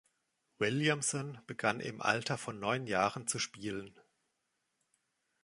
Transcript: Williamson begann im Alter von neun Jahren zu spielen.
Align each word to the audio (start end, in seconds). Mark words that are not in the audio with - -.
Williamson 0.57 1.37
begann 1.45 1.79
im 1.79 2.01
Alter 2.01 2.39
von 2.39 2.59
neun 2.59 2.87
Jahren 2.87 3.27
zu 3.27 3.37
spielen. 3.37 3.93